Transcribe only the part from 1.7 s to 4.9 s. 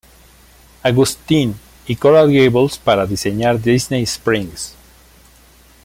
y Coral Gables, para diseñar Disney Springs.